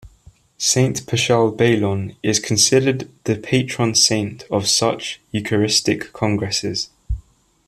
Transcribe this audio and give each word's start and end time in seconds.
Saint 0.57 1.05
Paschal 1.05 1.51
Baylon 1.55 2.15
is 2.23 2.39
considered 2.39 3.07
the 3.25 3.35
Patron 3.35 3.93
Saint 3.93 4.45
of 4.49 4.67
such 4.67 5.21
Eucharistic 5.29 6.11
Congresses. 6.11 6.89